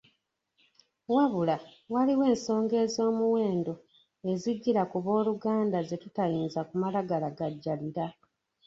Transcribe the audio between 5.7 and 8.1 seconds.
ze tutayinza kumala galagajjalira.